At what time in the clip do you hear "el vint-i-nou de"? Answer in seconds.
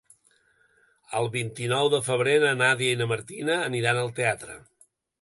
1.19-2.01